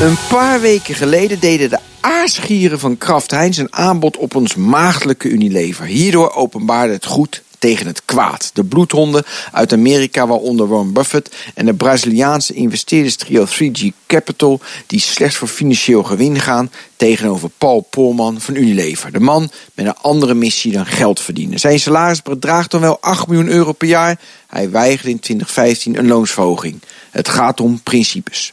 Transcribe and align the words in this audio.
Een 0.00 0.16
paar 0.28 0.60
weken 0.60 0.94
geleden 0.94 1.40
deden 1.40 1.70
de 1.70 1.78
aarsgieren 2.00 2.78
van 2.78 2.98
Kraft 2.98 3.30
Heinz 3.30 3.58
een 3.58 3.74
aanbod 3.74 4.16
op 4.16 4.34
ons 4.34 4.54
maagdelijke 4.54 5.28
Unilever. 5.28 5.84
Hierdoor 5.84 6.34
openbaarde 6.34 6.92
het 6.92 7.06
goed 7.06 7.42
tegen 7.58 7.86
het 7.86 8.02
kwaad. 8.04 8.50
De 8.54 8.64
bloedhonden 8.64 9.24
uit 9.52 9.72
Amerika, 9.72 10.26
waaronder 10.26 10.68
Warren 10.68 10.92
Buffett 10.92 11.34
en 11.54 11.66
de 11.66 11.74
Braziliaanse 11.74 12.52
investeerderstrio 12.52 13.46
3G 13.46 13.86
Capital, 14.06 14.60
die 14.86 15.00
slechts 15.00 15.36
voor 15.36 15.48
financieel 15.48 16.02
gewin 16.02 16.40
gaan, 16.40 16.70
tegenover 16.96 17.50
Paul 17.58 17.80
Polman 17.90 18.40
van 18.40 18.54
Unilever. 18.54 19.12
De 19.12 19.20
man 19.20 19.50
met 19.74 19.86
een 19.86 19.96
andere 19.96 20.34
missie 20.34 20.72
dan 20.72 20.86
geld 20.86 21.20
verdienen. 21.20 21.58
Zijn 21.58 21.80
salaris 21.80 22.22
bedraagt 22.22 22.70
dan 22.70 22.80
wel 22.80 23.00
8 23.00 23.26
miljoen 23.26 23.48
euro 23.48 23.72
per 23.72 23.88
jaar. 23.88 24.20
Hij 24.46 24.70
weigerde 24.70 25.10
in 25.10 25.20
2015 25.20 25.98
een 25.98 26.06
loonsverhoging. 26.06 26.82
Het 27.10 27.28
gaat 27.28 27.60
om 27.60 27.82
principes. 27.82 28.52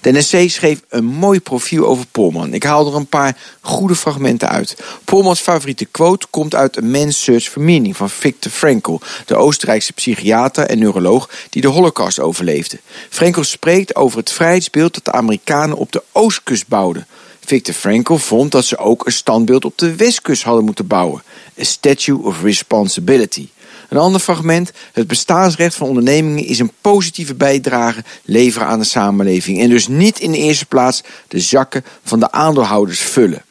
De 0.00 0.12
NSC 0.12 0.50
schreef 0.50 0.80
een 0.88 1.04
mooi 1.04 1.40
profiel 1.40 1.86
over 1.86 2.06
Polman. 2.06 2.54
Ik 2.54 2.62
haal 2.62 2.86
er 2.86 2.94
een 2.94 3.06
paar 3.06 3.36
goede 3.60 3.94
fragmenten 3.94 4.48
uit. 4.48 4.76
Polmans 5.04 5.40
favoriete 5.40 5.84
quote 5.84 6.26
komt 6.30 6.54
uit 6.54 6.78
A 6.78 6.82
Man's 6.82 7.22
Search 7.22 7.44
for 7.48 7.62
Meaning 7.62 7.96
van 7.96 8.10
Viktor 8.10 8.52
Frankl, 8.52 9.00
de 9.26 9.34
Oostenrijkse 9.34 9.92
psychiater 9.92 10.66
en 10.66 10.78
neuroloog 10.78 11.30
die 11.50 11.62
de 11.62 11.68
Holocaust 11.68 12.20
overleefde. 12.20 12.78
Frankl 13.10 13.42
spreekt 13.42 13.96
over 13.96 14.18
het 14.18 14.32
vrijheidsbeeld 14.32 14.94
dat 14.94 15.04
de 15.04 15.12
Amerikanen 15.12 15.76
op 15.76 15.92
de 15.92 16.02
oostkust 16.12 16.68
bouwden. 16.68 17.06
Viktor 17.44 17.74
Frankl 17.74 18.14
vond 18.14 18.52
dat 18.52 18.64
ze 18.64 18.78
ook 18.78 19.06
een 19.06 19.12
standbeeld 19.12 19.64
op 19.64 19.78
de 19.78 19.96
westkust 19.96 20.42
hadden 20.42 20.64
moeten 20.64 20.86
bouwen. 20.86 21.22
A 21.60 21.64
Statue 21.64 22.22
of 22.22 22.42
Responsibility. 22.42 23.48
Een 23.92 23.98
ander 23.98 24.20
fragment. 24.20 24.72
Het 24.92 25.06
bestaansrecht 25.06 25.74
van 25.74 25.88
ondernemingen 25.88 26.44
is 26.44 26.58
een 26.58 26.72
positieve 26.80 27.34
bijdrage 27.34 28.04
leveren 28.24 28.66
aan 28.66 28.78
de 28.78 28.84
samenleving. 28.84 29.60
En 29.60 29.68
dus 29.68 29.88
niet 29.88 30.20
in 30.20 30.30
de 30.30 30.38
eerste 30.38 30.66
plaats 30.66 31.02
de 31.28 31.40
zakken 31.40 31.84
van 32.04 32.20
de 32.20 32.30
aandeelhouders 32.30 33.00
vullen. 33.00 33.42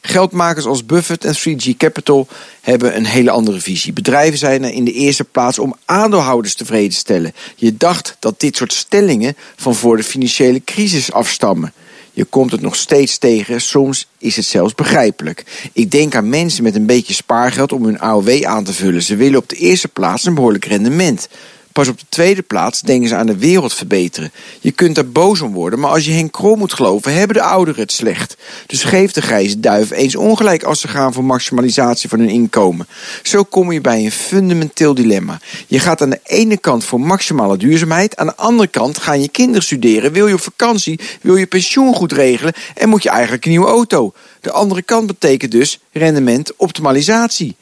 Geldmakers 0.00 0.64
als 0.64 0.86
Buffett 0.86 1.24
en 1.24 1.34
3G 1.34 1.76
Capital 1.76 2.28
hebben 2.60 2.96
een 2.96 3.06
hele 3.06 3.30
andere 3.30 3.60
visie. 3.60 3.92
Bedrijven 3.92 4.38
zijn 4.38 4.64
er 4.64 4.72
in 4.72 4.84
de 4.84 4.92
eerste 4.92 5.24
plaats 5.24 5.58
om 5.58 5.76
aandeelhouders 5.84 6.54
tevreden 6.54 6.90
te 6.90 6.96
stellen. 6.96 7.34
Je 7.56 7.76
dacht 7.76 8.16
dat 8.18 8.40
dit 8.40 8.56
soort 8.56 8.72
stellingen 8.72 9.36
van 9.56 9.74
voor 9.74 9.96
de 9.96 10.04
financiële 10.04 10.64
crisis 10.64 11.12
afstammen. 11.12 11.72
Je 12.14 12.24
komt 12.24 12.52
het 12.52 12.60
nog 12.60 12.76
steeds 12.76 13.18
tegen, 13.18 13.60
soms 13.60 14.06
is 14.18 14.36
het 14.36 14.44
zelfs 14.44 14.74
begrijpelijk. 14.74 15.44
Ik 15.72 15.90
denk 15.90 16.14
aan 16.14 16.28
mensen 16.28 16.62
met 16.62 16.74
een 16.74 16.86
beetje 16.86 17.14
spaargeld 17.14 17.72
om 17.72 17.84
hun 17.84 17.98
AOW 17.98 18.44
aan 18.44 18.64
te 18.64 18.72
vullen. 18.72 19.02
Ze 19.02 19.16
willen 19.16 19.38
op 19.38 19.48
de 19.48 19.56
eerste 19.56 19.88
plaats 19.88 20.24
een 20.24 20.34
behoorlijk 20.34 20.64
rendement. 20.64 21.28
Pas 21.74 21.88
op 21.88 21.98
de 21.98 22.06
tweede 22.08 22.42
plaats 22.42 22.80
denken 22.80 23.08
ze 23.08 23.14
aan 23.14 23.26
de 23.26 23.38
wereld 23.38 23.74
verbeteren. 23.74 24.32
Je 24.60 24.70
kunt 24.70 24.94
daar 24.94 25.08
boos 25.08 25.40
om 25.40 25.52
worden, 25.52 25.78
maar 25.78 25.90
als 25.90 26.04
je 26.04 26.12
Henk 26.12 26.32
Krol 26.32 26.56
moet 26.56 26.72
geloven, 26.72 27.14
hebben 27.14 27.36
de 27.36 27.42
ouderen 27.42 27.80
het 27.80 27.92
slecht. 27.92 28.36
Dus 28.66 28.82
geef 28.84 29.12
de 29.12 29.22
grijze 29.22 29.60
duif 29.60 29.90
eens 29.90 30.16
ongelijk 30.16 30.62
als 30.62 30.80
ze 30.80 30.88
gaan 30.88 31.12
voor 31.12 31.24
maximalisatie 31.24 32.08
van 32.08 32.18
hun 32.18 32.28
inkomen. 32.28 32.86
Zo 33.22 33.42
kom 33.42 33.72
je 33.72 33.80
bij 33.80 34.04
een 34.04 34.12
fundamenteel 34.12 34.94
dilemma. 34.94 35.40
Je 35.66 35.78
gaat 35.78 36.02
aan 36.02 36.10
de 36.10 36.20
ene 36.24 36.56
kant 36.56 36.84
voor 36.84 37.00
maximale 37.00 37.56
duurzaamheid, 37.56 38.16
aan 38.16 38.26
de 38.26 38.36
andere 38.36 38.68
kant 38.68 38.98
gaan 38.98 39.20
je 39.20 39.28
kinderen 39.28 39.62
studeren, 39.62 40.12
wil 40.12 40.26
je 40.26 40.34
op 40.34 40.40
vakantie, 40.40 41.00
wil 41.20 41.36
je 41.36 41.46
pensioen 41.46 41.94
goed 41.94 42.12
regelen 42.12 42.52
en 42.74 42.88
moet 42.88 43.02
je 43.02 43.10
eigenlijk 43.10 43.44
een 43.44 43.50
nieuwe 43.50 43.66
auto. 43.66 44.12
De 44.40 44.52
andere 44.52 44.82
kant 44.82 45.06
betekent 45.06 45.50
dus 45.50 45.80
rendement 45.92 46.56
optimalisatie. 46.56 47.56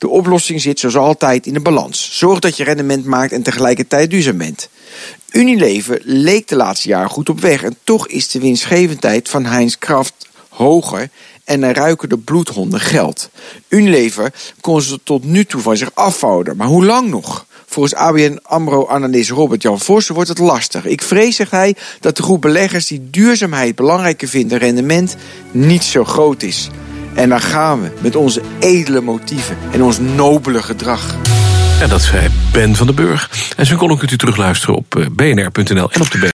De 0.00 0.08
oplossing 0.08 0.60
zit 0.60 0.78
zoals 0.78 0.96
altijd 0.96 1.46
in 1.46 1.54
de 1.54 1.60
balans. 1.60 2.08
Zorg 2.12 2.38
dat 2.38 2.56
je 2.56 2.64
rendement 2.64 3.04
maakt 3.04 3.32
en 3.32 3.42
tegelijkertijd 3.42 4.10
duurzaam 4.10 4.38
bent. 4.38 4.68
Unilever 5.30 6.00
leek 6.04 6.48
de 6.48 6.56
laatste 6.56 6.88
jaren 6.88 7.10
goed 7.10 7.28
op 7.28 7.40
weg 7.40 7.62
en 7.62 7.76
toch 7.84 8.08
is 8.08 8.28
de 8.28 8.40
winstgevendheid 8.40 9.28
van 9.28 9.44
Heinz 9.44 9.74
Kraft 9.78 10.28
hoger 10.48 11.08
en 11.44 11.62
er 11.62 11.74
ruiken 11.74 12.08
de 12.08 12.18
bloedhonden 12.18 12.80
geld. 12.80 13.30
Unilever 13.68 14.32
kon 14.60 14.82
ze 14.82 15.00
tot 15.04 15.24
nu 15.24 15.44
toe 15.44 15.60
van 15.60 15.76
zich 15.76 15.94
afhouden, 15.94 16.56
maar 16.56 16.66
hoe 16.66 16.84
lang 16.84 17.10
nog? 17.10 17.46
Volgens 17.66 17.94
ABN 17.94 18.38
AMRO-analyst 18.42 19.30
Robert-Jan 19.30 19.80
Vossen 19.80 20.14
wordt 20.14 20.28
het 20.28 20.38
lastig. 20.38 20.84
Ik 20.84 21.02
vrees, 21.02 21.36
zegt 21.36 21.50
hij, 21.50 21.76
dat 22.00 22.16
de 22.16 22.22
groep 22.22 22.40
beleggers 22.40 22.86
die 22.86 23.10
duurzaamheid 23.10 23.74
belangrijker 23.74 24.28
vindt 24.28 24.50
dan 24.50 24.58
rendement 24.58 25.16
niet 25.50 25.84
zo 25.84 26.04
groot 26.04 26.42
is. 26.42 26.68
En 27.20 27.28
dan 27.28 27.40
gaan 27.40 27.82
we 27.82 27.90
met 27.98 28.16
onze 28.16 28.42
edele 28.58 29.00
motieven 29.00 29.56
en 29.72 29.82
ons 29.82 29.98
nobele 29.98 30.62
gedrag. 30.62 31.14
En 31.80 31.88
dat 31.88 32.02
zei 32.02 32.28
Ben 32.52 32.76
van 32.76 32.86
den 32.86 32.94
Burg. 32.96 33.30
En 33.56 33.66
zijn 33.66 33.78
column 33.78 33.98
kunt 33.98 34.10
u 34.10 34.16
terugluisteren 34.16 34.74
op 34.74 34.96
eh, 34.96 35.06
bnr.nl 35.12 35.90
en 35.90 36.00
op 36.00 36.10
de 36.10 36.18
BNR. 36.18 36.39